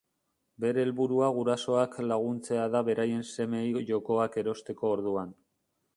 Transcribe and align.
Bere 0.63 0.79
helburua 0.85 1.27
gurasoak 1.35 1.99
laguntzea 2.13 2.65
da 2.77 2.83
beraien 2.89 3.21
semeei 3.35 3.85
jokoak 3.91 4.43
erosteko 4.45 4.95
orduan. 4.99 5.41